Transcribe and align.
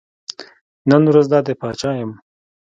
نن 0.89 1.03
ورځ 1.11 1.25
دا 1.31 1.39
دی 1.45 1.53
پاچا 1.61 1.91
یم. 1.99 2.11